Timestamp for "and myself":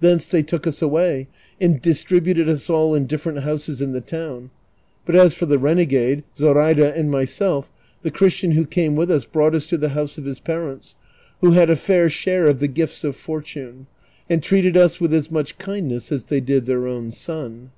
6.96-7.70